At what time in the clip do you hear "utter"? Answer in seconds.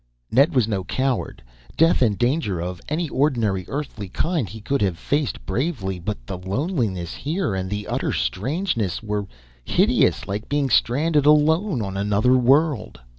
7.85-8.11